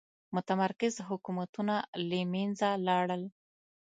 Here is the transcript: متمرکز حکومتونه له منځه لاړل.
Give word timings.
متمرکز 0.35 0.93
حکومتونه 1.09 1.75
له 2.09 2.19
منځه 2.33 2.69
لاړل. 2.87 3.23